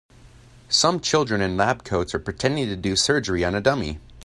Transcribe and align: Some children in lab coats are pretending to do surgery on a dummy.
Some 0.67 0.99
children 0.99 1.41
in 1.41 1.57
lab 1.57 1.83
coats 1.83 2.15
are 2.15 2.19
pretending 2.19 2.65
to 2.69 2.75
do 2.75 2.95
surgery 2.95 3.45
on 3.45 3.53
a 3.53 3.61
dummy. 3.61 3.99